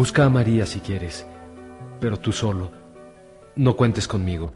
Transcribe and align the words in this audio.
Busca 0.00 0.24
a 0.24 0.30
María 0.30 0.64
si 0.64 0.80
quieres, 0.80 1.26
pero 2.00 2.18
tú 2.18 2.32
solo. 2.32 2.72
No 3.54 3.76
cuentes 3.76 4.08
conmigo. 4.08 4.50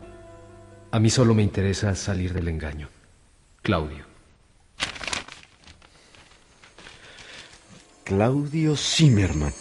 A 0.90 0.98
mí 0.98 1.10
solo 1.10 1.34
me 1.34 1.42
interesa 1.42 1.94
salir 1.96 2.32
del 2.32 2.48
engaño. 2.48 2.88
Claudio. 3.60 4.06
Claudio 8.04 8.74
Zimmerman, 8.74 9.52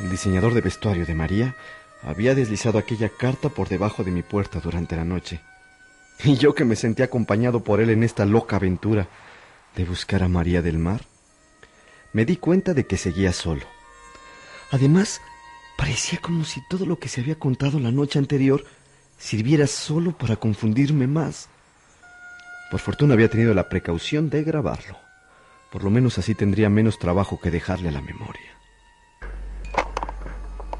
el 0.00 0.10
diseñador 0.10 0.52
de 0.52 0.62
vestuario 0.62 1.06
de 1.06 1.14
María, 1.14 1.54
había 2.02 2.34
deslizado 2.34 2.80
aquella 2.80 3.08
carta 3.08 3.50
por 3.50 3.68
debajo 3.68 4.02
de 4.02 4.10
mi 4.10 4.24
puerta 4.24 4.58
durante 4.58 4.96
la 4.96 5.04
noche. 5.04 5.40
Y 6.24 6.38
yo 6.38 6.56
que 6.56 6.64
me 6.64 6.74
sentía 6.74 7.04
acompañado 7.04 7.62
por 7.62 7.80
él 7.80 7.90
en 7.90 8.02
esta 8.02 8.26
loca 8.26 8.56
aventura 8.56 9.06
de 9.76 9.84
buscar 9.84 10.24
a 10.24 10.28
María 10.28 10.60
del 10.60 10.78
Mar, 10.78 11.02
me 12.12 12.24
di 12.24 12.36
cuenta 12.36 12.74
de 12.74 12.84
que 12.84 12.96
seguía 12.96 13.32
solo. 13.32 13.62
Además, 14.72 15.20
parecía 15.76 16.18
como 16.18 16.44
si 16.44 16.62
todo 16.66 16.86
lo 16.86 16.98
que 16.98 17.08
se 17.08 17.20
había 17.20 17.38
contado 17.38 17.78
la 17.78 17.92
noche 17.92 18.18
anterior 18.18 18.64
sirviera 19.18 19.66
solo 19.66 20.16
para 20.16 20.36
confundirme 20.36 21.06
más. 21.06 21.50
Por 22.70 22.80
fortuna 22.80 23.12
había 23.12 23.28
tenido 23.28 23.52
la 23.52 23.68
precaución 23.68 24.30
de 24.30 24.42
grabarlo. 24.42 24.96
Por 25.70 25.84
lo 25.84 25.90
menos 25.90 26.16
así 26.16 26.34
tendría 26.34 26.70
menos 26.70 26.98
trabajo 26.98 27.38
que 27.38 27.50
dejarle 27.50 27.90
a 27.90 27.92
la 27.92 28.00
memoria. 28.00 28.50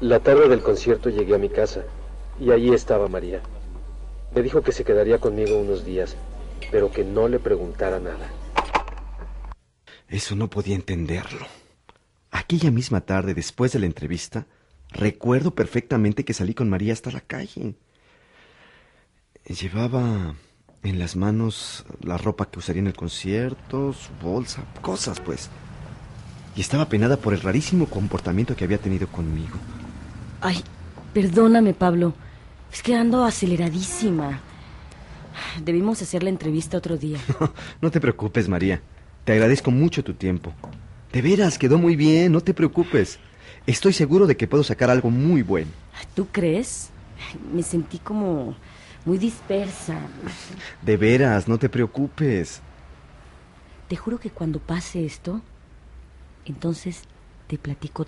La 0.01 0.19
tarde 0.19 0.49
del 0.49 0.63
concierto 0.63 1.11
llegué 1.11 1.35
a 1.35 1.37
mi 1.37 1.49
casa 1.49 1.83
y 2.39 2.49
allí 2.49 2.73
estaba 2.73 3.07
María. 3.07 3.41
Me 4.33 4.41
dijo 4.41 4.63
que 4.63 4.71
se 4.71 4.83
quedaría 4.83 5.19
conmigo 5.19 5.55
unos 5.55 5.85
días, 5.85 6.15
pero 6.71 6.91
que 6.91 7.03
no 7.03 7.27
le 7.27 7.37
preguntara 7.37 7.99
nada. 7.99 8.27
Eso 10.09 10.35
no 10.35 10.49
podía 10.49 10.75
entenderlo. 10.75 11.45
Aquella 12.33 12.71
misma 12.71 13.01
tarde, 13.01 13.35
después 13.35 13.71
de 13.73 13.79
la 13.79 13.85
entrevista, 13.85 14.47
recuerdo 14.89 15.53
perfectamente 15.53 16.25
que 16.25 16.33
salí 16.33 16.55
con 16.55 16.67
María 16.67 16.91
hasta 16.91 17.11
la 17.11 17.21
calle. 17.21 17.75
Llevaba 19.45 20.33
en 20.81 20.97
las 20.97 21.15
manos 21.15 21.85
la 22.01 22.17
ropa 22.17 22.49
que 22.49 22.57
usaría 22.57 22.81
en 22.81 22.87
el 22.87 22.95
concierto, 22.95 23.93
su 23.93 24.11
bolsa, 24.15 24.65
cosas 24.81 25.19
pues. 25.19 25.51
Y 26.55 26.61
estaba 26.61 26.89
penada 26.89 27.17
por 27.17 27.35
el 27.35 27.41
rarísimo 27.41 27.85
comportamiento 27.85 28.55
que 28.55 28.63
había 28.63 28.79
tenido 28.79 29.07
conmigo. 29.07 29.55
Ay, 30.41 30.63
perdóname, 31.13 31.75
Pablo. 31.75 32.15
Es 32.71 32.81
que 32.81 32.95
ando 32.95 33.23
aceleradísima. 33.23 34.41
Debimos 35.63 36.01
hacer 36.01 36.23
la 36.23 36.29
entrevista 36.29 36.77
otro 36.77 36.97
día. 36.97 37.19
No 37.81 37.91
te 37.91 38.01
preocupes, 38.01 38.49
María. 38.49 38.81
Te 39.23 39.33
agradezco 39.33 39.69
mucho 39.69 40.03
tu 40.03 40.15
tiempo. 40.15 40.51
De 41.13 41.21
veras, 41.21 41.59
quedó 41.59 41.77
muy 41.77 41.95
bien, 41.95 42.31
no 42.31 42.41
te 42.41 42.55
preocupes. 42.55 43.19
Estoy 43.67 43.93
seguro 43.93 44.25
de 44.25 44.35
que 44.35 44.47
puedo 44.47 44.63
sacar 44.63 44.89
algo 44.89 45.11
muy 45.11 45.43
bueno. 45.43 45.69
¿Tú 46.15 46.27
crees? 46.31 46.89
Me 47.53 47.61
sentí 47.61 47.99
como 47.99 48.55
muy 49.05 49.19
dispersa. 49.19 49.95
De 50.81 50.97
veras, 50.97 51.47
no 51.47 51.59
te 51.59 51.69
preocupes. 51.69 52.61
Te 53.87 53.95
juro 53.95 54.19
que 54.19 54.31
cuando 54.31 54.57
pase 54.57 55.05
esto, 55.05 55.39
entonces 56.45 57.03
te 57.45 57.59
platico 57.59 58.07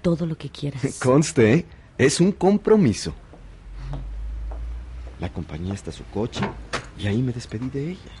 todo 0.00 0.24
lo 0.24 0.38
que 0.38 0.48
quieras. 0.48 0.80
Conste, 1.02 1.52
¿eh? 1.54 1.66
es 1.98 2.20
un 2.20 2.30
compromiso. 2.30 3.14
La 5.18 5.26
acompañé 5.26 5.72
hasta 5.72 5.90
su 5.90 6.04
coche 6.04 6.48
y 6.96 7.08
ahí 7.08 7.20
me 7.20 7.32
despedí 7.32 7.68
de 7.68 7.90
ella. 7.90 8.12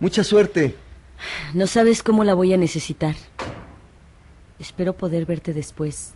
Mucha 0.00 0.24
suerte. 0.24 0.83
No 1.54 1.66
sabes 1.66 2.02
cómo 2.02 2.24
la 2.24 2.34
voy 2.34 2.52
a 2.52 2.56
necesitar. 2.56 3.14
Espero 4.58 4.94
poder 4.94 5.26
verte 5.26 5.52
después 5.52 6.14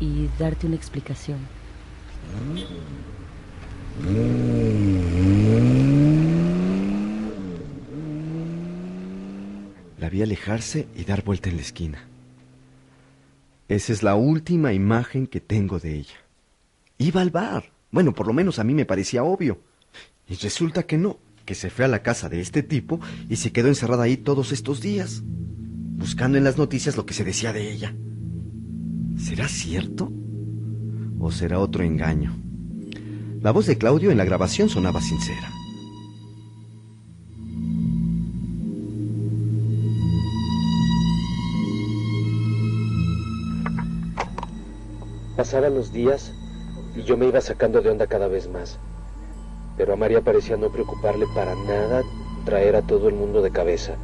y 0.00 0.28
darte 0.38 0.66
una 0.66 0.76
explicación. 0.76 1.38
La 9.98 10.08
vi 10.08 10.22
alejarse 10.22 10.88
y 10.94 11.04
dar 11.04 11.24
vuelta 11.24 11.48
en 11.48 11.56
la 11.56 11.62
esquina. 11.62 12.04
Esa 13.68 13.92
es 13.92 14.02
la 14.02 14.14
última 14.14 14.72
imagen 14.72 15.26
que 15.26 15.40
tengo 15.40 15.78
de 15.78 15.96
ella. 15.96 16.16
Iba 16.96 17.20
al 17.20 17.30
bar. 17.30 17.70
Bueno, 17.90 18.14
por 18.14 18.26
lo 18.26 18.32
menos 18.32 18.58
a 18.58 18.64
mí 18.64 18.74
me 18.74 18.86
parecía 18.86 19.24
obvio. 19.24 19.60
Y 20.28 20.36
resulta 20.36 20.84
que 20.84 20.96
no, 20.98 21.18
que 21.48 21.54
se 21.54 21.70
fue 21.70 21.86
a 21.86 21.88
la 21.88 22.02
casa 22.02 22.28
de 22.28 22.42
este 22.42 22.62
tipo 22.62 23.00
y 23.30 23.36
se 23.36 23.52
quedó 23.52 23.68
encerrada 23.68 24.02
ahí 24.02 24.18
todos 24.18 24.52
estos 24.52 24.82
días, 24.82 25.22
buscando 25.24 26.36
en 26.36 26.44
las 26.44 26.58
noticias 26.58 26.98
lo 26.98 27.06
que 27.06 27.14
se 27.14 27.24
decía 27.24 27.54
de 27.54 27.72
ella. 27.72 27.94
¿Será 29.16 29.48
cierto? 29.48 30.12
¿O 31.18 31.32
será 31.32 31.58
otro 31.58 31.84
engaño? 31.84 32.36
La 33.40 33.50
voz 33.52 33.64
de 33.64 33.78
Claudio 33.78 34.10
en 34.10 34.18
la 34.18 34.26
grabación 34.26 34.68
sonaba 34.68 35.00
sincera. 35.00 35.50
Pasaban 45.34 45.72
los 45.72 45.94
días 45.94 46.34
y 46.94 47.04
yo 47.04 47.16
me 47.16 47.26
iba 47.26 47.40
sacando 47.40 47.80
de 47.80 47.88
onda 47.88 48.06
cada 48.06 48.28
vez 48.28 48.50
más. 48.50 48.78
Pero 49.78 49.94
a 49.94 49.96
María 49.96 50.20
parecía 50.20 50.56
no 50.56 50.70
preocuparle 50.70 51.26
para 51.34 51.54
nada 51.54 52.02
traer 52.44 52.76
a 52.76 52.82
todo 52.82 53.08
el 53.08 53.14
mundo 53.14 53.40
de 53.40 53.50
cabeza. 53.50 53.94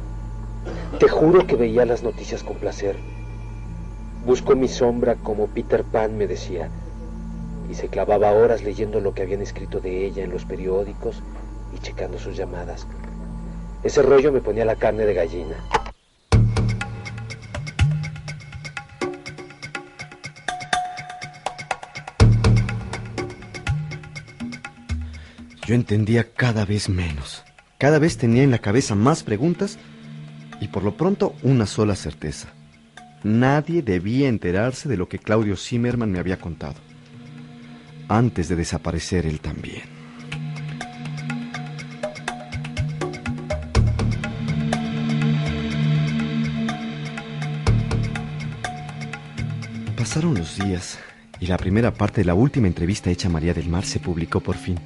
Te 0.99 1.07
juro 1.07 1.45
que 1.45 1.55
veía 1.55 1.85
las 1.85 2.01
noticias 2.01 2.41
con 2.41 2.55
placer. 2.55 2.95
Busco 4.25 4.55
mi 4.55 4.67
sombra 4.67 5.15
como 5.15 5.47
Peter 5.47 5.83
Pan 5.83 6.17
me 6.17 6.25
decía, 6.25 6.69
y 7.69 7.73
se 7.75 7.89
clavaba 7.89 8.31
horas 8.31 8.63
leyendo 8.63 8.99
lo 9.01 9.13
que 9.13 9.21
habían 9.21 9.41
escrito 9.41 9.79
de 9.79 10.05
ella 10.05 10.23
en 10.23 10.31
los 10.31 10.45
periódicos 10.45 11.21
y 11.75 11.79
checando 11.79 12.17
sus 12.17 12.37
llamadas. 12.37 12.87
Ese 13.83 14.01
rollo 14.01 14.31
me 14.31 14.41
ponía 14.41 14.65
la 14.65 14.77
carne 14.77 15.05
de 15.05 15.13
gallina. 15.13 15.57
Yo 25.65 25.73
entendía 25.73 26.31
cada 26.31 26.63
vez 26.63 26.89
menos. 26.89 27.43
Cada 27.79 27.97
vez 27.97 28.17
tenía 28.17 28.43
en 28.43 28.51
la 28.51 28.59
cabeza 28.59 28.93
más 28.93 29.23
preguntas 29.23 29.79
y 30.61 30.67
por 30.67 30.83
lo 30.83 30.95
pronto 30.95 31.35
una 31.41 31.65
sola 31.65 31.95
certeza. 31.95 32.49
Nadie 33.23 33.81
debía 33.81 34.29
enterarse 34.29 34.87
de 34.87 34.95
lo 34.95 35.09
que 35.09 35.17
Claudio 35.17 35.57
Zimmerman 35.57 36.11
me 36.11 36.19
había 36.19 36.37
contado. 36.37 36.75
Antes 38.07 38.47
de 38.47 38.55
desaparecer 38.55 39.25
él 39.25 39.39
también. 39.39 39.81
Pasaron 49.97 50.35
los 50.35 50.59
días 50.59 50.99
y 51.39 51.47
la 51.47 51.57
primera 51.57 51.91
parte 51.91 52.21
de 52.21 52.25
la 52.25 52.35
última 52.35 52.67
entrevista 52.67 53.09
hecha 53.09 53.27
a 53.27 53.31
María 53.31 53.55
del 53.55 53.67
Mar 53.67 53.83
se 53.83 53.99
publicó 53.99 54.39
por 54.39 54.55
fin. 54.55 54.79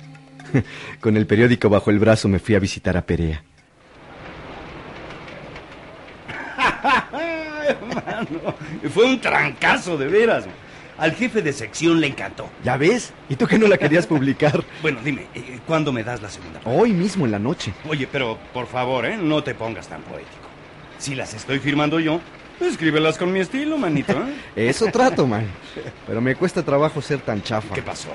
Con 0.99 1.17
el 1.17 1.25
periódico 1.27 1.69
bajo 1.69 1.89
el 1.91 1.99
brazo 1.99 2.27
me 2.27 2.39
fui 2.39 2.55
a 2.55 2.59
visitar 2.59 2.97
a 2.97 3.01
Perea. 3.01 3.43
Hermano, 7.67 8.55
fue 8.93 9.05
un 9.05 9.19
trancazo 9.21 9.97
de 9.97 10.07
veras. 10.07 10.45
Al 10.97 11.13
jefe 11.13 11.41
de 11.41 11.53
sección 11.53 12.01
le 12.01 12.07
encantó. 12.07 12.49
¿Ya 12.63 12.75
ves? 12.75 13.13
¿Y 13.29 13.35
tú 13.35 13.47
que 13.47 13.57
no 13.57 13.67
la 13.67 13.77
querías 13.77 14.05
publicar? 14.07 14.63
Bueno, 14.81 14.99
dime, 15.03 15.27
eh, 15.33 15.59
¿cuándo 15.65 15.93
me 15.93 16.03
das 16.03 16.21
la 16.21 16.29
segunda? 16.29 16.59
parte? 16.59 16.77
Hoy 16.77 16.91
mismo 16.91 17.25
en 17.25 17.31
la 17.31 17.39
noche. 17.39 17.73
Oye, 17.87 18.07
pero 18.11 18.37
por 18.53 18.67
favor, 18.67 19.05
¿eh? 19.05 19.15
no 19.15 19.41
te 19.41 19.55
pongas 19.55 19.87
tan 19.87 20.01
poético. 20.01 20.49
Si 20.97 21.15
las 21.15 21.33
estoy 21.33 21.59
firmando 21.59 21.99
yo, 21.99 22.19
Escríbelas 22.59 23.17
con 23.17 23.31
mi 23.31 23.39
estilo, 23.39 23.77
manito. 23.77 24.11
¿eh? 24.11 24.69
Eso 24.69 24.87
trato, 24.87 25.25
man. 25.25 25.47
Pero 26.05 26.19
me 26.19 26.35
cuesta 26.35 26.61
trabajo 26.61 27.01
ser 27.01 27.21
tan 27.21 27.41
chafa. 27.41 27.73
¿Qué 27.73 27.81
pasó? 27.81 28.09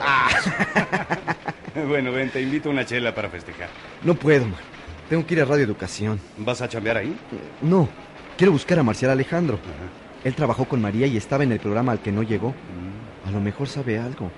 bueno, 1.88 2.12
ven, 2.12 2.30
te 2.30 2.40
invito 2.40 2.68
a 2.68 2.72
una 2.72 2.84
chela 2.84 3.14
para 3.14 3.28
festejar. 3.28 3.68
No 4.02 4.14
puedo, 4.14 4.44
man. 4.46 4.60
Tengo 5.08 5.26
que 5.26 5.34
ir 5.34 5.40
a 5.42 5.44
Radio 5.44 5.64
Educación. 5.64 6.18
¿Vas 6.38 6.62
a 6.62 6.68
chambear 6.68 6.96
ahí? 6.96 7.14
No, 7.60 7.88
quiero 8.38 8.52
buscar 8.52 8.78
a 8.78 8.82
Marcial 8.82 9.10
Alejandro. 9.10 9.58
Él 10.24 10.34
trabajó 10.34 10.64
con 10.64 10.80
María 10.80 11.06
y 11.06 11.16
estaba 11.16 11.44
en 11.44 11.52
el 11.52 11.60
programa 11.60 11.92
al 11.92 12.00
que 12.00 12.10
no 12.10 12.22
llegó. 12.22 12.54
A 13.26 13.30
lo 13.30 13.40
mejor 13.40 13.68
sabe 13.68 13.98
algo. 13.98 14.30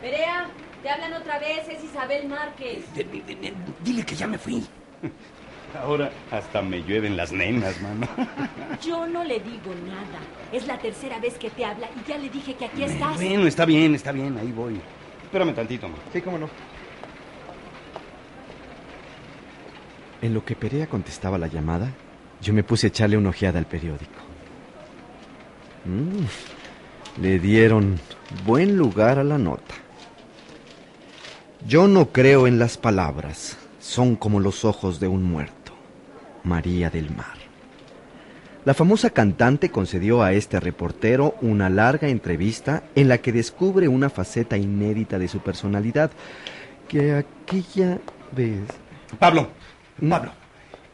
Perea, 0.00 0.48
te 0.82 0.90
hablan 0.90 1.12
otra 1.14 1.38
vez, 1.38 1.68
es 1.68 1.84
Isabel 1.84 2.28
Márquez. 2.28 2.84
D- 2.94 3.04
d- 3.04 3.22
d- 3.36 3.52
Dile 3.84 4.04
que 4.04 4.14
ya 4.16 4.26
me 4.26 4.38
fui. 4.38 4.64
Ahora 5.80 6.10
hasta 6.30 6.62
me 6.62 6.82
llueven 6.82 7.16
las 7.16 7.32
nenas, 7.32 7.80
mano. 7.80 8.06
Yo 8.84 9.06
no 9.06 9.24
le 9.24 9.40
digo 9.40 9.74
nada. 9.86 10.20
Es 10.52 10.66
la 10.66 10.78
tercera 10.78 11.18
vez 11.20 11.34
que 11.38 11.50
te 11.50 11.64
habla 11.64 11.88
y 12.04 12.08
ya 12.08 12.16
le 12.18 12.28
dije 12.30 12.54
que 12.54 12.64
aquí 12.66 12.82
estás. 12.84 13.16
Bueno, 13.16 13.46
está 13.46 13.64
bien, 13.64 13.94
está 13.94 14.12
bien, 14.12 14.36
ahí 14.38 14.52
voy. 14.52 14.80
Espérame 15.34 15.52
tantito, 15.52 15.88
man. 15.88 15.98
Sí, 16.12 16.20
cómo 16.20 16.38
no. 16.38 16.48
En 20.22 20.32
lo 20.32 20.44
que 20.44 20.54
Perea 20.54 20.86
contestaba 20.86 21.38
la 21.38 21.48
llamada, 21.48 21.90
yo 22.40 22.54
me 22.54 22.62
puse 22.62 22.86
a 22.86 22.90
echarle 22.90 23.16
una 23.16 23.30
ojeada 23.30 23.58
al 23.58 23.66
periódico. 23.66 24.12
Mm, 25.86 27.20
le 27.20 27.40
dieron 27.40 27.98
buen 28.46 28.76
lugar 28.76 29.18
a 29.18 29.24
la 29.24 29.36
nota. 29.36 29.74
Yo 31.66 31.88
no 31.88 32.10
creo 32.10 32.46
en 32.46 32.60
las 32.60 32.78
palabras. 32.78 33.58
Son 33.80 34.14
como 34.14 34.38
los 34.38 34.64
ojos 34.64 35.00
de 35.00 35.08
un 35.08 35.24
muerto. 35.24 35.72
María 36.44 36.90
del 36.90 37.10
Mar. 37.10 37.43
La 38.64 38.72
famosa 38.72 39.10
cantante 39.10 39.70
concedió 39.70 40.22
a 40.22 40.32
este 40.32 40.58
reportero 40.58 41.34
una 41.42 41.68
larga 41.68 42.08
entrevista 42.08 42.84
en 42.94 43.08
la 43.08 43.18
que 43.18 43.30
descubre 43.30 43.88
una 43.88 44.08
faceta 44.08 44.56
inédita 44.56 45.18
de 45.18 45.28
su 45.28 45.40
personalidad 45.40 46.10
que 46.88 47.12
aquella 47.12 47.98
vez... 48.32 48.62
Pablo, 49.18 49.50
Pablo, 50.08 50.32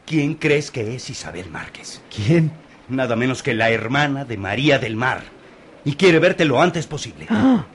¿quién 0.05 0.33
crees 0.33 0.69
que 0.69 0.95
es 0.95 1.09
Isabel 1.09 1.49
Márquez? 1.49 2.01
¿Quién? 2.13 2.51
Nada 2.89 3.15
menos 3.15 3.41
que 3.41 3.53
la 3.53 3.69
hermana 3.69 4.25
de 4.25 4.35
María 4.35 4.77
del 4.77 4.97
Mar. 4.97 5.23
Y 5.85 5.93
quiere 5.93 6.19
verte 6.19 6.43
lo 6.43 6.61
antes 6.61 6.87
posible. 6.87 7.27
Ah, 7.29 7.65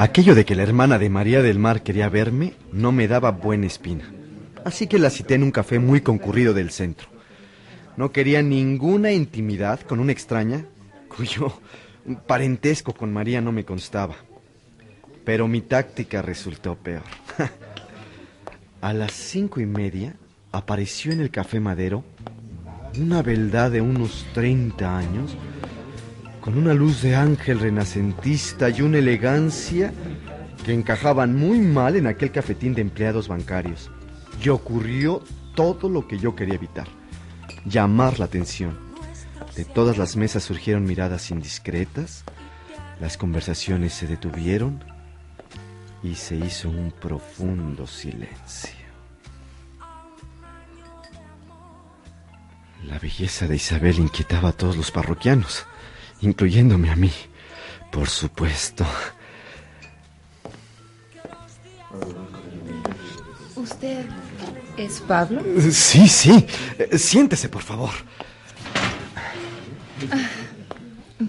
Aquello 0.00 0.34
de 0.34 0.46
que 0.46 0.54
la 0.54 0.62
hermana 0.62 0.98
de 0.98 1.10
María 1.10 1.42
del 1.42 1.58
Mar 1.58 1.82
quería 1.82 2.08
verme 2.08 2.54
no 2.72 2.90
me 2.90 3.06
daba 3.06 3.32
buena 3.32 3.66
espina. 3.66 4.10
Así 4.64 4.86
que 4.86 4.98
la 4.98 5.10
cité 5.10 5.34
en 5.34 5.42
un 5.42 5.50
café 5.50 5.78
muy 5.78 6.00
concurrido 6.00 6.54
del 6.54 6.70
centro. 6.70 7.08
No 7.98 8.10
quería 8.10 8.40
ninguna 8.40 9.12
intimidad 9.12 9.78
con 9.80 10.00
una 10.00 10.12
extraña 10.12 10.64
cuyo 11.14 11.52
parentesco 12.26 12.94
con 12.94 13.12
María 13.12 13.42
no 13.42 13.52
me 13.52 13.66
constaba. 13.66 14.14
Pero 15.26 15.48
mi 15.48 15.60
táctica 15.60 16.22
resultó 16.22 16.76
peor. 16.76 17.02
A 18.80 18.94
las 18.94 19.12
cinco 19.12 19.60
y 19.60 19.66
media 19.66 20.14
apareció 20.50 21.12
en 21.12 21.20
el 21.20 21.30
café 21.30 21.60
Madero 21.60 22.04
una 22.98 23.20
beldad 23.20 23.70
de 23.70 23.82
unos 23.82 24.24
30 24.32 24.96
años 24.96 25.36
con 26.40 26.56
una 26.56 26.74
luz 26.74 27.02
de 27.02 27.14
ángel 27.16 27.60
renacentista 27.60 28.70
y 28.70 28.82
una 28.82 28.98
elegancia 28.98 29.92
que 30.64 30.72
encajaban 30.72 31.36
muy 31.36 31.58
mal 31.58 31.96
en 31.96 32.06
aquel 32.06 32.32
cafetín 32.32 32.74
de 32.74 32.82
empleados 32.82 33.28
bancarios. 33.28 33.90
Y 34.42 34.48
ocurrió 34.48 35.22
todo 35.54 35.88
lo 35.88 36.06
que 36.06 36.18
yo 36.18 36.34
quería 36.34 36.54
evitar, 36.54 36.86
llamar 37.64 38.18
la 38.18 38.24
atención. 38.26 38.78
De 39.56 39.64
todas 39.64 39.98
las 39.98 40.16
mesas 40.16 40.44
surgieron 40.44 40.84
miradas 40.84 41.30
indiscretas, 41.30 42.24
las 43.00 43.16
conversaciones 43.16 43.92
se 43.92 44.06
detuvieron 44.06 44.82
y 46.02 46.14
se 46.14 46.36
hizo 46.36 46.70
un 46.70 46.92
profundo 46.92 47.86
silencio. 47.86 48.80
La 52.84 52.98
belleza 52.98 53.46
de 53.46 53.56
Isabel 53.56 53.98
inquietaba 53.98 54.50
a 54.50 54.52
todos 54.52 54.76
los 54.76 54.90
parroquianos, 54.90 55.66
incluyéndome 56.22 56.90
a 56.90 56.96
mí, 56.96 57.12
por 57.90 58.08
supuesto. 58.08 58.86
¿Usted 63.56 64.04
es 64.76 65.00
Pablo? 65.00 65.42
Sí, 65.70 66.08
sí. 66.08 66.46
Eh, 66.78 66.98
Siéntese, 66.98 67.48
por 67.48 67.62
favor. 67.62 67.90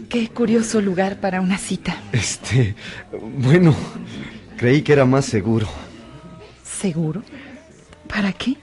Qué 0.09 0.29
curioso 0.29 0.79
lugar 0.81 1.19
para 1.19 1.41
una 1.41 1.57
cita. 1.57 1.95
Este, 2.11 2.75
bueno, 3.11 3.75
creí 4.57 4.81
que 4.81 4.93
era 4.93 5.05
más 5.05 5.25
seguro. 5.25 5.67
¿Seguro? 6.63 7.23
¿Para 8.07 8.31
qué? 8.33 8.57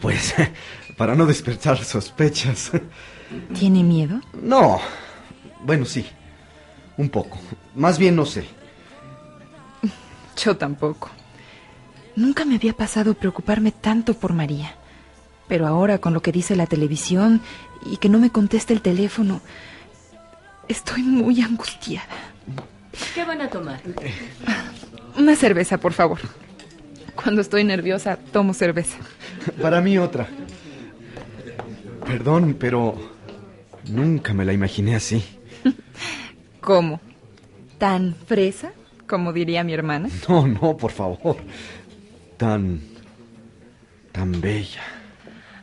Pues, 0.00 0.34
para 0.96 1.14
no 1.14 1.26
despertar 1.26 1.82
sospechas. 1.82 2.70
¿Tiene 3.58 3.82
miedo? 3.82 4.20
No. 4.42 4.80
Bueno, 5.64 5.84
sí. 5.84 6.06
Un 6.96 7.08
poco. 7.08 7.38
Más 7.74 7.98
bien 7.98 8.16
no 8.16 8.26
sé. 8.26 8.44
Yo 10.36 10.56
tampoco. 10.56 11.10
Nunca 12.16 12.44
me 12.44 12.56
había 12.56 12.72
pasado 12.72 13.14
preocuparme 13.14 13.72
tanto 13.72 14.14
por 14.14 14.32
María. 14.32 14.74
Pero 15.46 15.66
ahora 15.66 15.98
con 15.98 16.12
lo 16.12 16.20
que 16.20 16.32
dice 16.32 16.56
la 16.56 16.66
televisión 16.66 17.40
y 17.86 17.96
que 17.96 18.08
no 18.08 18.18
me 18.18 18.30
contesta 18.30 18.72
el 18.72 18.82
teléfono, 18.82 19.40
estoy 20.68 21.02
muy 21.02 21.40
angustiada. 21.40 22.08
¿Qué 23.14 23.24
van 23.24 23.40
a 23.40 23.48
tomar? 23.48 23.80
Una 25.16 25.36
cerveza, 25.36 25.78
por 25.78 25.92
favor. 25.92 26.18
Cuando 27.14 27.40
estoy 27.40 27.64
nerviosa, 27.64 28.16
tomo 28.16 28.52
cerveza. 28.54 28.98
Para 29.60 29.80
mí 29.80 29.98
otra. 29.98 30.28
Perdón, 32.04 32.56
pero 32.58 32.96
nunca 33.88 34.34
me 34.34 34.44
la 34.44 34.52
imaginé 34.52 34.96
así. 34.96 35.37
¿Cómo? 36.60 37.00
¿Tan 37.78 38.14
fresa? 38.26 38.72
Como 39.06 39.32
diría 39.32 39.64
mi 39.64 39.72
hermana. 39.72 40.08
No, 40.28 40.46
no, 40.46 40.76
por 40.76 40.90
favor. 40.90 41.36
Tan... 42.36 42.80
tan 44.12 44.40
bella. 44.40 44.82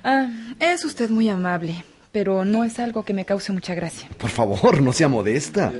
Ah, 0.04 0.30
es 0.60 0.86
usted 0.86 1.10
muy 1.10 1.30
amable, 1.30 1.84
pero 2.12 2.46
no 2.46 2.64
es 2.64 2.80
algo 2.80 3.04
que 3.04 3.14
me 3.14 3.26
cause 3.26 3.52
mucha 3.52 3.76
gracia. 3.76 4.10
Por 4.18 4.30
favor, 4.30 4.82
no 4.82 4.94
sea 4.94 5.08
modesta. 5.08 5.74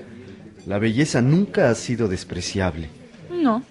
La 0.66 0.80
belleza 0.80 1.22
nunca 1.22 1.70
ha 1.70 1.76
sido 1.76 2.08
despreciable. 2.08 2.90
No, 3.30 3.64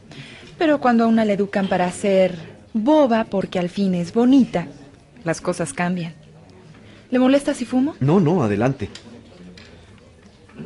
pero 0.58 0.80
cuando 0.80 1.04
a 1.04 1.06
una 1.08 1.24
le 1.24 1.32
educan 1.32 1.66
para 1.68 1.90
ser 1.90 2.36
boba 2.72 3.24
porque 3.24 3.58
al 3.58 3.68
fin 3.68 3.94
es 3.94 4.12
bonita, 4.12 4.66
las 5.24 5.40
cosas 5.40 5.72
cambian. 5.72 6.14
¿Le 7.10 7.18
molesta 7.18 7.54
si 7.54 7.64
fumo? 7.64 7.94
No, 8.00 8.20
no, 8.20 8.42
adelante. 8.42 8.88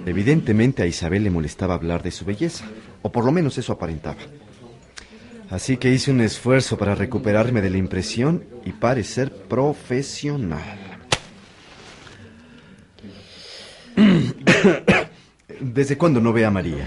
Evidentemente 0.07 0.83
a 0.83 0.87
Isabel 0.87 1.25
le 1.25 1.30
molestaba 1.30 1.75
hablar 1.75 2.02
de 2.02 2.11
su 2.11 2.25
belleza, 2.25 2.64
o 3.02 3.11
por 3.11 3.25
lo 3.25 3.33
menos 3.33 3.59
eso 3.59 3.73
aparentaba. 3.73 4.18
Así 5.50 5.78
que 5.78 5.90
hice 5.90 6.11
un 6.11 6.21
esfuerzo 6.21 6.76
para 6.76 6.95
recuperarme 6.95 7.62
de 7.62 7.71
la 7.71 7.78
impresión 7.78 8.45
y 8.64 8.73
parecer 8.73 9.33
profesional. 9.33 10.78
¿Desde 15.61 15.97
cuándo 15.97 16.21
no 16.21 16.33
ve 16.33 16.45
a 16.45 16.50
María? 16.50 16.87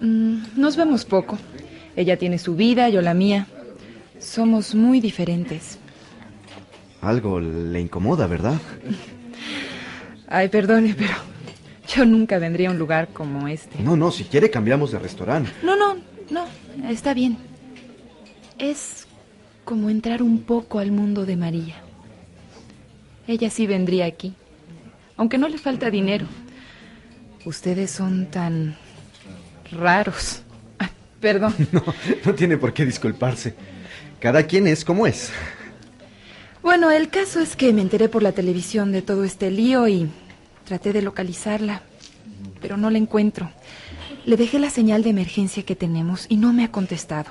Mm, 0.00 0.42
nos 0.56 0.76
vemos 0.76 1.04
poco. 1.04 1.38
Ella 1.94 2.16
tiene 2.16 2.38
su 2.38 2.56
vida, 2.56 2.88
yo 2.88 3.00
la 3.00 3.14
mía. 3.14 3.46
Somos 4.18 4.74
muy 4.74 5.00
diferentes. 5.00 5.78
Algo 7.00 7.40
le 7.40 7.80
incomoda, 7.80 8.26
¿verdad? 8.26 8.60
Ay, 10.28 10.48
perdone, 10.48 10.94
pero 10.96 11.29
yo 11.94 12.04
nunca 12.04 12.38
vendría 12.38 12.68
a 12.68 12.72
un 12.72 12.78
lugar 12.78 13.08
como 13.12 13.48
este. 13.48 13.82
No, 13.82 13.96
no, 13.96 14.10
si 14.10 14.24
quiere 14.24 14.50
cambiamos 14.50 14.92
de 14.92 14.98
restaurante. 14.98 15.50
No, 15.62 15.76
no, 15.76 15.96
no, 16.30 16.46
está 16.88 17.14
bien. 17.14 17.36
Es 18.58 19.06
como 19.64 19.90
entrar 19.90 20.22
un 20.22 20.42
poco 20.42 20.78
al 20.78 20.92
mundo 20.92 21.26
de 21.26 21.36
María. 21.36 21.76
Ella 23.26 23.50
sí 23.50 23.66
vendría 23.66 24.06
aquí, 24.06 24.34
aunque 25.16 25.38
no 25.38 25.48
le 25.48 25.58
falta 25.58 25.90
dinero. 25.90 26.26
Ustedes 27.44 27.90
son 27.90 28.26
tan 28.26 28.76
raros. 29.72 30.42
Ah, 30.78 30.90
perdón. 31.20 31.54
No, 31.72 31.82
no 32.24 32.34
tiene 32.34 32.56
por 32.56 32.72
qué 32.72 32.84
disculparse. 32.84 33.54
Cada 34.18 34.42
quien 34.42 34.66
es 34.66 34.84
como 34.84 35.06
es. 35.06 35.30
Bueno, 36.62 36.90
el 36.90 37.08
caso 37.08 37.40
es 37.40 37.56
que 37.56 37.72
me 37.72 37.80
enteré 37.80 38.10
por 38.10 38.22
la 38.22 38.32
televisión 38.32 38.92
de 38.92 39.00
todo 39.00 39.24
este 39.24 39.50
lío 39.50 39.88
y 39.88 40.10
traté 40.64 40.92
de 40.92 41.02
localizarla, 41.02 41.82
pero 42.60 42.76
no 42.76 42.90
la 42.90 42.98
encuentro. 42.98 43.50
Le 44.26 44.36
dejé 44.36 44.58
la 44.58 44.70
señal 44.70 45.02
de 45.02 45.10
emergencia 45.10 45.64
que 45.64 45.76
tenemos 45.76 46.26
y 46.28 46.36
no 46.36 46.52
me 46.52 46.64
ha 46.64 46.70
contestado. 46.70 47.30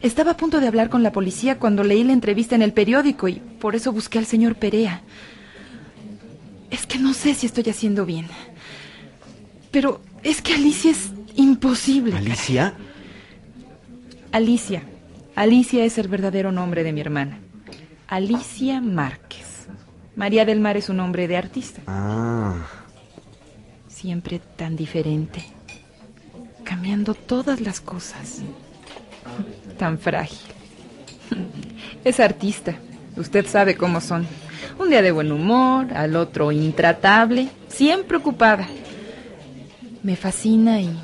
Estaba 0.00 0.32
a 0.32 0.36
punto 0.36 0.60
de 0.60 0.66
hablar 0.66 0.90
con 0.90 1.02
la 1.02 1.12
policía 1.12 1.58
cuando 1.58 1.84
leí 1.84 2.02
la 2.04 2.12
entrevista 2.12 2.54
en 2.54 2.62
el 2.62 2.72
periódico 2.72 3.28
y 3.28 3.34
por 3.34 3.76
eso 3.76 3.92
busqué 3.92 4.18
al 4.18 4.26
señor 4.26 4.56
Perea. 4.56 5.02
Es 6.70 6.86
que 6.86 6.98
no 6.98 7.14
sé 7.14 7.34
si 7.34 7.46
estoy 7.46 7.64
haciendo 7.70 8.04
bien. 8.04 8.26
Pero 9.70 10.00
es 10.22 10.42
que 10.42 10.54
Alicia 10.54 10.90
es 10.90 11.12
imposible. 11.36 12.16
¿Alicia? 12.16 12.74
Alicia. 14.32 14.82
Alicia 15.36 15.84
es 15.84 15.98
el 15.98 16.08
verdadero 16.08 16.50
nombre 16.50 16.82
de 16.82 16.92
mi 16.92 17.00
hermana. 17.00 17.38
Alicia 18.08 18.80
Márquez. 18.80 19.45
María 20.16 20.46
del 20.46 20.60
Mar 20.60 20.78
es 20.78 20.88
un 20.88 20.96
nombre 20.96 21.28
de 21.28 21.36
artista. 21.36 21.82
Ah. 21.86 22.66
Siempre 23.86 24.40
tan 24.56 24.74
diferente. 24.74 25.44
Cambiando 26.64 27.12
todas 27.12 27.60
las 27.60 27.80
cosas. 27.80 28.40
Tan 29.78 29.98
frágil. 29.98 30.38
Es 32.02 32.18
artista. 32.18 32.76
Usted 33.16 33.46
sabe 33.46 33.76
cómo 33.76 34.00
son. 34.00 34.26
Un 34.78 34.88
día 34.88 35.02
de 35.02 35.12
buen 35.12 35.30
humor, 35.30 35.92
al 35.92 36.16
otro 36.16 36.50
intratable, 36.50 37.48
siempre 37.68 38.16
ocupada. 38.16 38.66
Me 40.02 40.16
fascina 40.16 40.80
y 40.80 40.96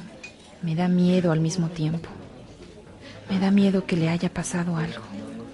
me 0.63 0.75
da 0.75 0.89
miedo 0.89 1.33
al 1.33 1.41
mismo 1.41 1.69
tiempo. 1.69 2.09
Me 3.29 3.39
da 3.39 3.51
miedo 3.51 3.85
que 3.85 3.97
le 3.97 4.09
haya 4.09 4.33
pasado 4.33 4.77
algo. 4.77 5.03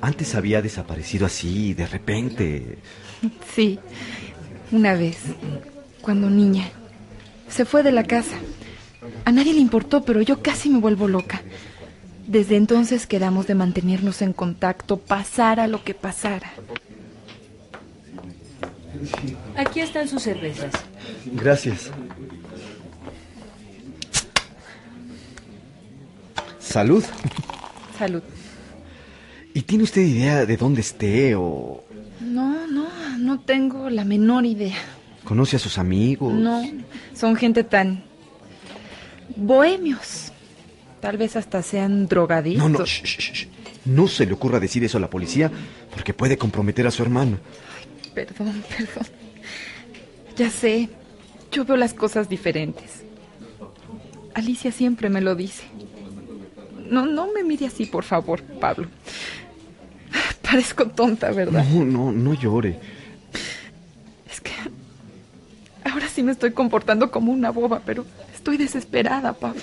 Antes 0.00 0.35
había 0.35 0.62
desaparecido 0.62 1.26
así, 1.26 1.75
de 1.75 1.87
repente. 1.87 2.78
Sí, 3.55 3.78
una 4.71 4.95
vez, 4.95 5.19
cuando 6.00 6.31
niña, 6.31 6.71
se 7.49 7.64
fue 7.64 7.83
de 7.83 7.93
la 7.93 8.05
casa. 8.05 8.37
A 9.25 9.33
nadie 9.33 9.52
le 9.52 9.61
importó, 9.61 10.05
pero 10.05 10.23
yo 10.23 10.43
casi 10.43 10.71
me 10.71 10.78
vuelvo 10.78 11.09
loca. 11.09 11.43
Desde 12.26 12.57
entonces 12.57 13.07
quedamos 13.07 13.47
de 13.47 13.55
mantenernos 13.55 14.23
en 14.23 14.33
contacto, 14.33 14.99
pasara 14.99 15.67
lo 15.67 15.83
que 15.83 15.95
pasara. 15.95 16.52
Aquí 19.57 19.81
están 19.81 20.09
sus 20.09 20.23
cervezas. 20.23 20.73
Gracias. 21.33 21.90
Salud. 26.59 27.05
Salud. 27.99 28.23
¿Y 29.55 29.62
tiene 29.62 29.85
usted 29.85 30.02
idea 30.02 30.47
de 30.47 30.57
dónde 30.57 30.81
esté 30.83 31.35
o 31.35 31.85
No, 32.21 32.67
no, 32.67 32.88
no 33.19 33.40
tengo 33.40 33.90
la 33.90 34.05
menor 34.05 34.47
idea. 34.47 34.76
conoce 35.25 35.57
a 35.57 35.59
sus 35.59 35.78
amigos? 35.78 36.33
No, 36.33 36.62
son 37.14 37.37
gente 37.37 37.64
tan 37.64 38.05
bohemios. 39.37 40.33
Tal 41.00 41.17
vez 41.17 41.37
hasta 41.37 41.62
sean 41.62 42.09
drogadictos. 42.09 42.71
No, 42.71 42.78
no, 42.81 42.85
shh, 42.85 43.02
shh, 43.05 43.33
shh. 43.33 43.47
No 43.85 44.07
se 44.09 44.26
le 44.26 44.33
ocurra 44.35 44.59
decir 44.61 44.85
eso 44.85 44.99
a 44.99 45.00
la 45.00 45.09
policía 45.11 45.50
porque 45.93 46.12
puede 46.12 46.37
comprometer 46.37 46.87
a 46.87 46.90
su 46.90 47.02
hermano. 47.02 47.38
Perdón, 48.14 48.62
perdón. 48.76 49.07
Ya 50.37 50.50
sé, 50.50 50.88
yo 51.52 51.64
veo 51.64 51.76
las 51.76 51.95
cosas 51.95 52.28
diferentes. 52.28 53.02
Alicia 54.35 54.71
siempre 54.73 55.09
me 55.09 55.21
lo 55.21 55.35
dice. 55.35 55.64
No, 56.90 57.07
no 57.07 57.33
me 57.33 57.43
mire 57.45 57.67
así, 57.67 57.87
por 57.87 58.05
favor, 58.05 58.43
Pablo. 58.43 58.88
Parezco 60.49 60.87
tonta, 60.87 61.31
¿verdad? 61.31 61.62
No, 61.62 61.85
no, 61.85 62.11
no 62.11 62.33
llore. 62.33 62.78
Es 64.31 64.40
que 64.40 64.52
ahora 65.85 66.09
sí 66.09 66.23
me 66.23 66.33
estoy 66.33 66.52
comportando 66.52 67.11
como 67.11 67.33
una 67.33 67.50
boba, 67.50 67.83
pero 67.85 68.07
estoy 68.35 68.57
desesperada, 68.57 69.35
Pablo. 69.35 69.61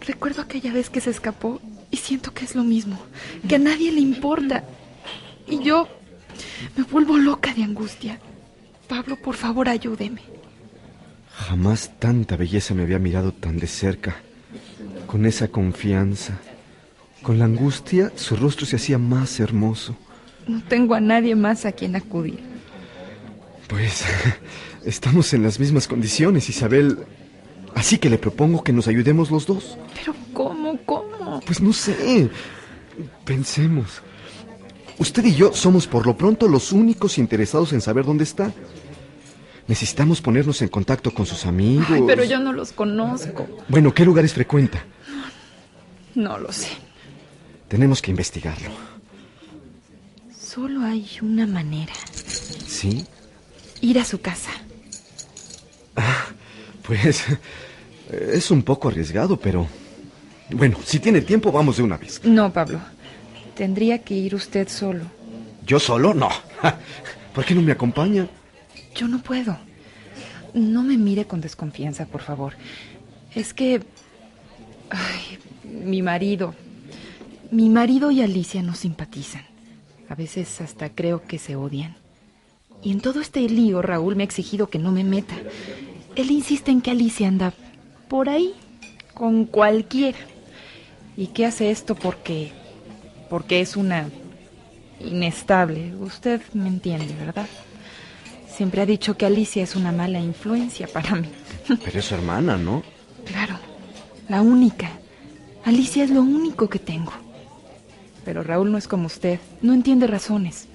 Recuerdo 0.00 0.40
aquella 0.40 0.72
vez 0.72 0.88
que 0.88 1.02
se 1.02 1.10
escapó 1.10 1.60
y 1.90 1.98
siento 1.98 2.32
que 2.32 2.46
es 2.46 2.54
lo 2.54 2.64
mismo, 2.64 2.98
que 3.46 3.56
a 3.56 3.58
nadie 3.58 3.92
le 3.92 4.00
importa. 4.00 4.64
Y 5.46 5.62
yo 5.62 5.86
me 6.74 6.84
vuelvo 6.84 7.18
loca 7.18 7.52
de 7.52 7.62
angustia. 7.62 8.18
Pablo, 8.88 9.16
por 9.16 9.34
favor, 9.34 9.68
ayúdeme. 9.68 10.22
Jamás 11.30 11.90
tanta 11.98 12.36
belleza 12.36 12.72
me 12.72 12.84
había 12.84 12.98
mirado 12.98 13.32
tan 13.32 13.58
de 13.58 13.66
cerca, 13.66 14.16
con 15.06 15.26
esa 15.26 15.48
confianza. 15.48 16.38
Con 17.26 17.40
la 17.40 17.46
angustia, 17.46 18.12
su 18.14 18.36
rostro 18.36 18.66
se 18.66 18.76
hacía 18.76 18.98
más 18.98 19.40
hermoso. 19.40 19.96
No 20.46 20.62
tengo 20.62 20.94
a 20.94 21.00
nadie 21.00 21.34
más 21.34 21.66
a 21.66 21.72
quien 21.72 21.96
acudir. 21.96 22.38
Pues 23.66 24.04
estamos 24.84 25.34
en 25.34 25.42
las 25.42 25.58
mismas 25.58 25.88
condiciones, 25.88 26.48
Isabel. 26.48 26.98
Así 27.74 27.98
que 27.98 28.10
le 28.10 28.18
propongo 28.18 28.62
que 28.62 28.72
nos 28.72 28.86
ayudemos 28.86 29.32
los 29.32 29.44
dos. 29.44 29.76
Pero 29.98 30.14
¿cómo? 30.32 30.78
¿Cómo? 30.86 31.40
Pues 31.44 31.60
no 31.60 31.72
sé. 31.72 32.30
Pensemos. 33.24 34.02
Usted 34.96 35.24
y 35.24 35.34
yo 35.34 35.52
somos 35.52 35.88
por 35.88 36.06
lo 36.06 36.16
pronto 36.16 36.46
los 36.46 36.70
únicos 36.70 37.18
interesados 37.18 37.72
en 37.72 37.80
saber 37.80 38.04
dónde 38.04 38.22
está. 38.22 38.52
Necesitamos 39.66 40.20
ponernos 40.20 40.62
en 40.62 40.68
contacto 40.68 41.12
con 41.12 41.26
sus 41.26 41.44
amigos. 41.44 41.88
Ay, 41.90 42.04
pero 42.06 42.22
yo 42.22 42.38
no 42.38 42.52
los 42.52 42.70
conozco. 42.70 43.48
Bueno, 43.66 43.92
¿qué 43.92 44.04
lugares 44.04 44.32
frecuenta? 44.32 44.84
No 46.14 46.38
lo 46.38 46.52
sé. 46.52 46.86
Tenemos 47.76 48.00
que 48.00 48.10
investigarlo. 48.10 48.70
Solo 50.34 50.80
hay 50.80 51.06
una 51.20 51.46
manera. 51.46 51.92
¿Sí? 52.66 53.04
Ir 53.82 53.98
a 53.98 54.04
su 54.06 54.18
casa. 54.18 54.48
Pues 56.86 57.22
es 58.10 58.50
un 58.50 58.62
poco 58.62 58.88
arriesgado, 58.88 59.38
pero... 59.38 59.68
Bueno, 60.52 60.78
si 60.86 61.00
tiene 61.00 61.20
tiempo, 61.20 61.52
vamos 61.52 61.76
de 61.76 61.82
una 61.82 61.98
vez. 61.98 62.24
No, 62.24 62.50
Pablo. 62.50 62.80
Tendría 63.54 63.98
que 64.02 64.14
ir 64.14 64.34
usted 64.34 64.68
solo. 64.68 65.04
¿Yo 65.66 65.78
solo? 65.78 66.14
No. 66.14 66.30
¿Por 67.34 67.44
qué 67.44 67.54
no 67.54 67.60
me 67.60 67.72
acompaña? 67.72 68.26
Yo 68.94 69.06
no 69.06 69.22
puedo. 69.22 69.58
No 70.54 70.82
me 70.82 70.96
mire 70.96 71.26
con 71.26 71.42
desconfianza, 71.42 72.06
por 72.06 72.22
favor. 72.22 72.54
Es 73.34 73.52
que... 73.52 73.82
Ay, 74.88 75.38
mi 75.62 76.00
marido. 76.00 76.54
Mi 77.50 77.68
marido 77.68 78.10
y 78.10 78.22
Alicia 78.22 78.62
no 78.62 78.74
simpatizan. 78.74 79.44
A 80.08 80.14
veces 80.14 80.60
hasta 80.60 80.90
creo 80.90 81.22
que 81.22 81.38
se 81.38 81.56
odian. 81.56 81.96
Y 82.82 82.92
en 82.92 83.00
todo 83.00 83.20
este 83.20 83.40
lío, 83.48 83.82
Raúl 83.82 84.16
me 84.16 84.22
ha 84.22 84.26
exigido 84.26 84.68
que 84.68 84.78
no 84.78 84.92
me 84.92 85.04
meta. 85.04 85.34
Él 86.14 86.30
insiste 86.30 86.70
en 86.70 86.80
que 86.80 86.90
Alicia 86.90 87.28
anda 87.28 87.52
por 88.08 88.28
ahí, 88.28 88.54
con 89.14 89.44
cualquiera. 89.44 90.18
¿Y 91.16 91.28
que 91.28 91.46
hace 91.46 91.70
esto 91.70 91.94
porque... 91.94 92.52
porque 93.30 93.60
es 93.60 93.76
una 93.76 94.08
inestable? 95.00 95.94
Usted 95.96 96.42
me 96.52 96.68
entiende, 96.68 97.14
¿verdad? 97.14 97.46
Siempre 98.48 98.82
ha 98.82 98.86
dicho 98.86 99.16
que 99.16 99.26
Alicia 99.26 99.62
es 99.62 99.76
una 99.76 99.92
mala 99.92 100.20
influencia 100.20 100.86
para 100.88 101.14
mí. 101.16 101.28
Pero 101.84 101.98
es 101.98 102.04
su 102.04 102.14
hermana, 102.14 102.56
¿no? 102.56 102.82
Claro, 103.24 103.58
la 104.28 104.40
única. 104.42 104.90
Alicia 105.64 106.04
es 106.04 106.10
lo 106.10 106.22
único 106.22 106.68
que 106.68 106.78
tengo. 106.78 107.12
Pero 108.26 108.42
Raúl 108.42 108.72
no 108.72 108.76
es 108.76 108.88
como 108.88 109.06
usted, 109.06 109.38
no 109.62 109.72
entiende 109.72 110.08
razones. 110.08 110.66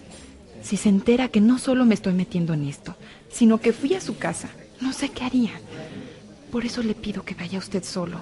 Si 0.63 0.77
se 0.77 0.88
entera 0.88 1.27
que 1.27 1.41
no 1.41 1.60
solo 1.60 1.86
me 1.86 1.93
estoy 1.93 2.13
metiendo 2.13 2.53
en 2.53 2.65
esto, 2.67 2.96
sino 3.29 3.60
que 3.60 3.74
fui 3.74 3.93
a 3.93 4.00
su 4.00 4.17
casa, 4.17 4.48
no 4.79 4.93
sé 4.93 5.10
qué 5.10 5.25
haría. 5.25 5.51
Por 6.50 6.65
eso 6.65 6.81
le 6.81 6.96
pido 6.96 7.24
que 7.25 7.36
vaya 7.36 7.60
usted 7.60 7.84
solo. 7.84 8.22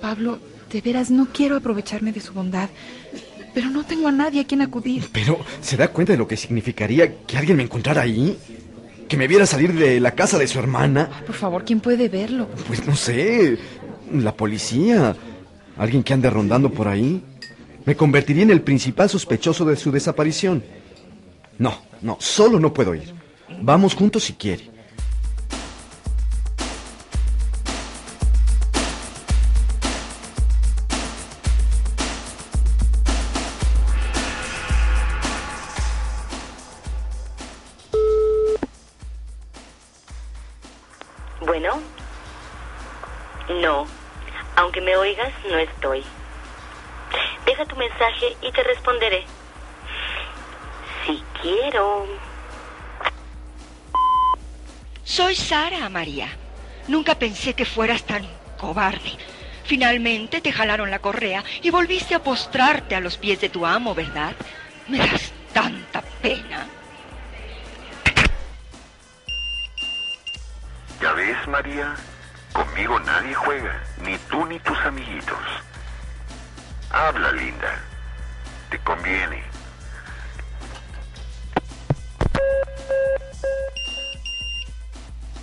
Pablo, 0.00 0.40
de 0.72 0.80
veras 0.80 1.12
no 1.12 1.28
quiero 1.32 1.56
aprovecharme 1.56 2.10
de 2.10 2.20
su 2.20 2.32
bondad, 2.32 2.68
pero 3.54 3.70
no 3.70 3.84
tengo 3.84 4.08
a 4.08 4.12
nadie 4.12 4.40
a 4.40 4.46
quien 4.46 4.62
acudir. 4.62 5.08
Pero, 5.12 5.38
¿se 5.60 5.76
da 5.76 5.88
cuenta 5.88 6.12
de 6.12 6.18
lo 6.18 6.26
que 6.26 6.36
significaría 6.36 7.18
que 7.18 7.38
alguien 7.38 7.56
me 7.56 7.62
encontrara 7.62 8.02
ahí? 8.02 8.36
¿Que 9.08 9.16
me 9.16 9.28
viera 9.28 9.46
salir 9.46 9.74
de 9.74 10.00
la 10.00 10.10
casa 10.10 10.38
de 10.38 10.48
su 10.48 10.58
hermana? 10.58 11.08
Por 11.24 11.36
favor, 11.36 11.64
¿quién 11.64 11.78
puede 11.78 12.08
verlo? 12.08 12.48
Pues 12.66 12.84
no 12.84 12.96
sé. 12.96 13.58
La 14.12 14.34
policía. 14.34 15.14
Alguien 15.76 16.02
que 16.02 16.14
ande 16.14 16.28
rondando 16.30 16.70
por 16.70 16.88
ahí. 16.88 17.22
Me 17.84 17.96
convertiría 17.96 18.42
en 18.42 18.50
el 18.50 18.62
principal 18.62 19.08
sospechoso 19.08 19.64
de 19.64 19.76
su 19.76 19.90
desaparición. 19.90 20.62
No, 21.58 21.78
no, 22.02 22.16
solo 22.20 22.58
no 22.60 22.72
puedo 22.72 22.94
ir. 22.94 23.12
Vamos 23.62 23.94
juntos 23.94 24.24
si 24.24 24.34
quiere. 24.34 24.69
María. 55.90 56.28
Nunca 56.88 57.14
pensé 57.16 57.54
que 57.54 57.64
fueras 57.64 58.04
tan 58.04 58.26
cobarde. 58.58 59.12
Finalmente 59.64 60.40
te 60.40 60.52
jalaron 60.52 60.90
la 60.90 60.98
correa 60.98 61.44
y 61.62 61.70
volviste 61.70 62.14
a 62.14 62.22
postrarte 62.22 62.94
a 62.96 63.00
los 63.00 63.16
pies 63.16 63.40
de 63.40 63.48
tu 63.48 63.66
amo, 63.66 63.94
¿verdad? 63.94 64.34
Me 64.88 64.98
das 64.98 65.32
tanta 65.52 66.02
pena. 66.22 66.66
¿Ya 71.00 71.12
ves, 71.12 71.48
María? 71.48 71.94
Conmigo 72.52 72.98
nadie 73.00 73.34
juega, 73.34 73.82
ni 74.02 74.18
tú 74.28 74.44
ni 74.46 74.58
tus 74.58 74.78
amiguitos. 74.78 75.38
Habla, 76.90 77.32
linda. 77.32 77.80
Te 78.70 78.78
conviene. 78.80 79.49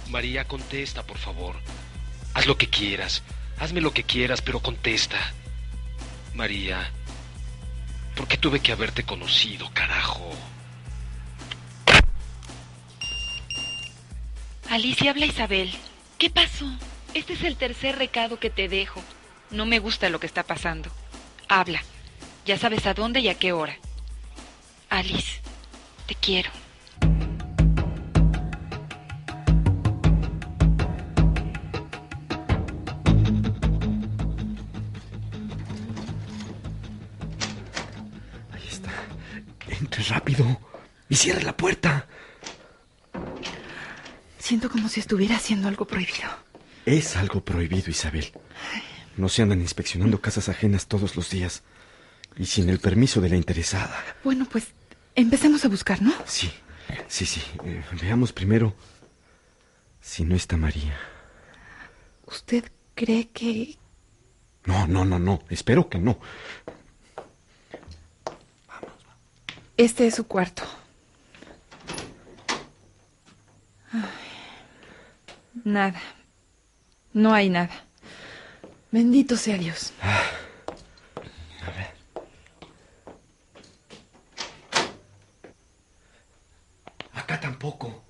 María, 0.09 0.45
contesta, 0.45 1.03
por 1.03 1.17
favor. 1.17 1.55
Haz 2.33 2.45
lo 2.45 2.57
que 2.57 2.69
quieras. 2.69 3.23
Hazme 3.59 3.81
lo 3.81 3.93
que 3.93 4.03
quieras, 4.03 4.41
pero 4.41 4.61
contesta. 4.61 5.17
María, 6.33 6.91
¿por 8.15 8.27
qué 8.27 8.37
tuve 8.37 8.59
que 8.59 8.71
haberte 8.71 9.03
conocido, 9.03 9.69
carajo? 9.73 10.31
Alicia, 14.69 15.11
habla 15.11 15.25
Isabel. 15.25 15.73
¿Qué 16.17 16.29
pasó? 16.29 16.69
Este 17.13 17.33
es 17.33 17.43
el 17.43 17.55
tercer 17.55 17.97
recado 17.97 18.39
que 18.39 18.49
te 18.49 18.67
dejo. 18.67 19.01
No 19.49 19.65
me 19.65 19.79
gusta 19.79 20.09
lo 20.09 20.19
que 20.19 20.27
está 20.27 20.43
pasando. 20.43 20.91
Habla. 21.47 21.81
Ya 22.45 22.57
sabes 22.57 22.85
a 22.85 22.93
dónde 22.93 23.21
y 23.21 23.29
a 23.29 23.37
qué 23.37 23.53
hora. 23.53 23.77
Alice, 24.89 25.41
te 26.05 26.15
quiero. 26.15 26.46
Si 44.97 45.01
estuviera 45.01 45.35
haciendo 45.35 45.67
algo 45.67 45.85
prohibido. 45.85 46.27
Es 46.83 47.17
algo 47.17 47.45
prohibido, 47.45 47.91
Isabel. 47.91 48.31
No 49.15 49.29
se 49.29 49.43
andan 49.43 49.61
inspeccionando 49.61 50.19
casas 50.19 50.49
ajenas 50.49 50.87
todos 50.87 51.15
los 51.15 51.29
días. 51.29 51.61
Y 52.35 52.47
sin 52.47 52.67
el 52.67 52.79
permiso 52.79 53.21
de 53.21 53.29
la 53.29 53.35
interesada. 53.35 54.03
Bueno, 54.23 54.47
pues 54.51 54.69
empecemos 55.13 55.63
a 55.65 55.67
buscar, 55.67 56.01
¿no? 56.01 56.11
Sí, 56.25 56.51
sí, 57.07 57.27
sí. 57.27 57.43
Eh, 57.63 57.83
veamos 58.01 58.33
primero 58.33 58.75
si 60.01 60.23
no 60.23 60.35
está 60.35 60.57
María. 60.57 60.97
¿Usted 62.25 62.63
cree 62.95 63.29
que... 63.29 63.77
No, 64.65 64.87
no, 64.87 65.05
no, 65.05 65.19
no. 65.19 65.43
Espero 65.49 65.89
que 65.89 65.99
no. 65.99 66.19
Este 69.77 70.07
es 70.07 70.15
su 70.15 70.25
cuarto. 70.25 70.63
Ay, 73.91 74.26
nada. 75.63 75.99
No 77.13 77.33
hay 77.33 77.49
nada. 77.49 77.71
Bendito 78.91 79.35
sea 79.37 79.57
Dios. 79.57 79.93
A 80.01 81.69
ver. 81.71 81.87
Acá 87.13 87.39
tampoco. 87.39 88.03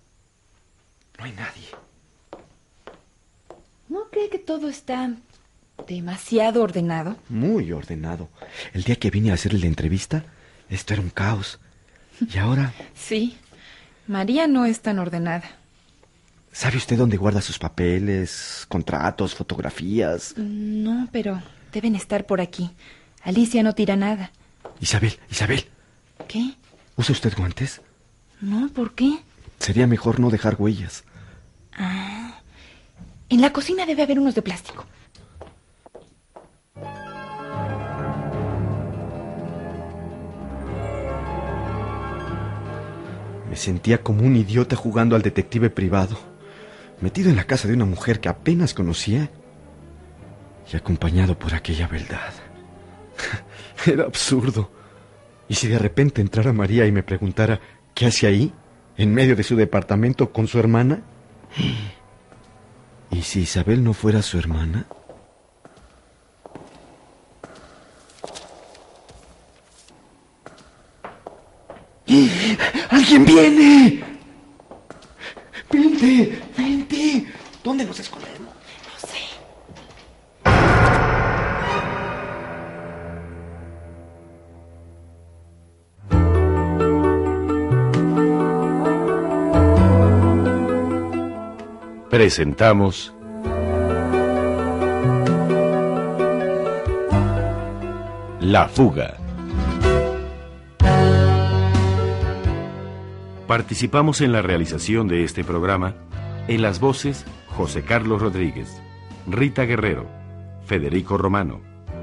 No 1.17 1.25
hay 1.25 1.31
nadie. 1.31 1.67
¿No 3.89 4.09
cree 4.11 4.29
que 4.29 4.39
todo 4.39 4.69
está 4.69 5.11
demasiado 5.87 6.61
ordenado? 6.63 7.17
Muy 7.29 7.71
ordenado. 7.71 8.29
El 8.73 8.83
día 8.83 8.95
que 8.97 9.09
vine 9.09 9.31
a 9.31 9.35
hacerle 9.35 9.59
la 9.59 9.67
entrevista, 9.67 10.23
esto 10.69 10.93
era 10.93 11.01
un 11.01 11.09
caos. 11.09 11.59
Y 12.19 12.37
ahora, 12.37 12.73
Sí. 12.95 13.37
María 14.07 14.47
no 14.47 14.65
es 14.65 14.81
tan 14.81 14.99
ordenada. 14.99 15.43
¿Sabe 16.57 16.77
usted 16.77 16.97
dónde 16.97 17.17
guarda 17.17 17.39
sus 17.39 17.59
papeles, 17.59 18.65
contratos, 18.67 19.35
fotografías? 19.35 20.33
No, 20.37 21.07
pero 21.11 21.39
deben 21.71 21.95
estar 21.95 22.25
por 22.25 22.41
aquí. 22.41 22.71
Alicia 23.21 23.61
no 23.61 23.73
tira 23.73 23.95
nada. 23.95 24.31
Isabel, 24.79 25.19
Isabel, 25.29 25.65
¿Qué? 26.27 26.55
¿usa 26.95 27.13
usted 27.13 27.33
guantes? 27.37 27.81
No, 28.41 28.69
¿por 28.69 28.95
qué? 28.95 29.19
Sería 29.59 29.85
mejor 29.85 30.19
no 30.19 30.31
dejar 30.31 30.55
huellas. 30.57 31.03
Ah. 31.77 32.39
En 33.29 33.41
la 33.41 33.53
cocina 33.53 33.85
debe 33.85 34.01
haber 34.01 34.19
unos 34.19 34.33
de 34.33 34.41
plástico. 34.41 34.83
Me 43.47 43.55
sentía 43.55 44.01
como 44.01 44.23
un 44.23 44.35
idiota 44.35 44.75
jugando 44.75 45.15
al 45.15 45.21
detective 45.21 45.69
privado, 45.69 46.17
metido 47.01 47.29
en 47.29 47.35
la 47.35 47.45
casa 47.45 47.67
de 47.67 47.73
una 47.73 47.85
mujer 47.85 48.19
que 48.19 48.29
apenas 48.29 48.73
conocía 48.73 49.29
y 50.71 50.75
acompañado 50.75 51.37
por 51.37 51.53
aquella 51.53 51.87
beldad. 51.87 52.33
Era 53.85 54.03
absurdo. 54.05 54.71
¿Y 55.47 55.55
si 55.55 55.67
de 55.67 55.79
repente 55.79 56.21
entrara 56.21 56.51
María 56.53 56.85
y 56.85 56.91
me 56.91 57.03
preguntara 57.03 57.59
qué 57.93 58.07
hace 58.07 58.27
ahí, 58.27 58.53
en 58.97 59.13
medio 59.13 59.35
de 59.35 59.43
su 59.43 59.55
departamento 59.55 60.31
con 60.31 60.47
su 60.47 60.59
hermana? 60.59 61.01
¿Y 63.11 63.21
si 63.21 63.41
Isabel 63.41 63.83
no 63.83 63.93
fuera 63.93 64.21
su 64.21 64.37
hermana? 64.37 64.85
¡Alguien 72.89 73.25
viene! 73.25 74.03
¡Vente! 75.71 76.41
¡Vente! 76.57 76.76
¿Dónde 77.67 77.83
nos 77.83 77.99
escondemos? 77.99 78.47
No 78.85 79.07
sé. 79.09 79.17
Presentamos 92.09 93.13
La 98.39 98.69
fuga. 98.69 99.17
Participamos 103.45 104.21
en 104.21 104.31
la 104.31 104.41
realización 104.41 105.09
de 105.09 105.25
este 105.25 105.43
programa 105.43 105.95
en 106.47 106.61
las 106.61 106.79
voces 106.79 107.25
José 107.57 107.81
Carlos 107.81 108.21
Rodríguez, 108.21 108.83
Rita 109.25 109.63
Guerrero, 109.63 110.05
Federico 110.67 111.17
Romano, 111.17 111.59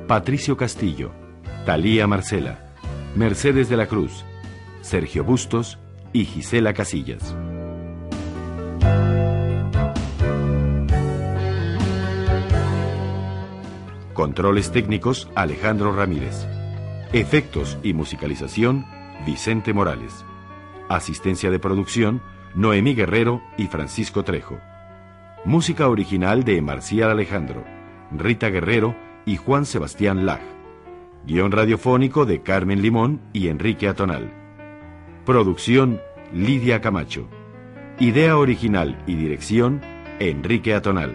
Patricio 0.08 0.56
Castillo, 0.56 1.12
Talía 1.64 2.08
Marcela, 2.08 2.74
Mercedes 3.14 3.68
de 3.68 3.76
la 3.76 3.86
Cruz, 3.86 4.24
Sergio 4.80 5.22
Bustos 5.22 5.78
y 6.12 6.24
Gisela 6.24 6.74
Casillas. 6.74 7.36
Controles 14.12 14.72
técnicos 14.72 15.30
Alejandro 15.36 15.94
Ramírez. 15.94 16.48
Efectos 17.12 17.78
y 17.84 17.92
musicalización 17.92 18.86
Vicente 19.24 19.72
Morales. 19.72 20.24
Asistencia 20.88 21.52
de 21.52 21.60
producción 21.60 22.22
Noemí 22.56 22.96
Guerrero 22.96 23.40
y 23.56 23.68
Francisco 23.68 24.24
Trejo. 24.24 24.58
Música 25.46 25.88
original 25.88 26.42
de 26.42 26.62
Marcial 26.62 27.10
Alejandro, 27.10 27.64
Rita 28.10 28.48
Guerrero 28.48 28.96
y 29.26 29.36
Juan 29.36 29.66
Sebastián 29.66 30.24
Laj. 30.24 30.40
Guión 31.26 31.52
radiofónico 31.52 32.24
de 32.24 32.40
Carmen 32.40 32.80
Limón 32.80 33.20
y 33.34 33.48
Enrique 33.48 33.86
Atonal. 33.86 34.32
Producción 35.26 36.00
Lidia 36.32 36.80
Camacho. 36.80 37.28
Idea 38.00 38.38
original 38.38 38.98
y 39.06 39.16
dirección 39.16 39.82
Enrique 40.18 40.72
Atonal. 40.72 41.12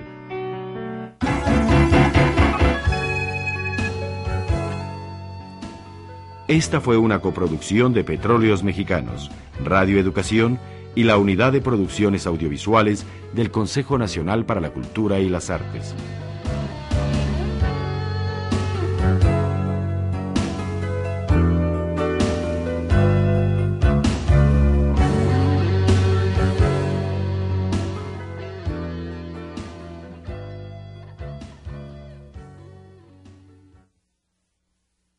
Esta 6.47 6.81
fue 6.81 6.97
una 6.97 7.19
coproducción 7.19 7.93
de 7.93 8.03
Petróleos 8.03 8.63
Mexicanos, 8.63 9.31
Radio 9.65 9.99
Educación 9.99 10.59
y 10.99 11.03
la 11.05 11.17
Unidad 11.17 11.53
de 11.53 11.61
Producciones 11.61 12.27
Audiovisuales 12.27 13.05
del 13.31 13.51
Consejo 13.51 13.97
Nacional 13.97 14.43
para 14.45 14.59
la 14.59 14.71
Cultura 14.71 15.21
y 15.21 15.29
las 15.29 15.49
Artes. 15.49 15.95